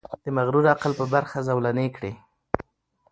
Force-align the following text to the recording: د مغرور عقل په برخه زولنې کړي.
د 0.23 0.25
مغرور 0.37 0.65
عقل 0.73 0.91
په 0.99 1.05
برخه 1.13 1.37
زولنې 1.47 1.87
کړي. 1.95 2.13